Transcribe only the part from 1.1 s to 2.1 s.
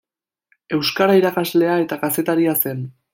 irakaslea eta